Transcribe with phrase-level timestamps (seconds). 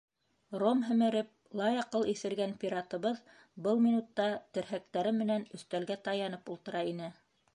[0.61, 1.27] Ром һемереп,
[1.59, 3.21] лаяҡыл иҫергән пиратыбыҙ
[3.67, 4.27] был минутта
[4.59, 7.13] терһәктәре менән өҫтәлгә таянып ултыра ине.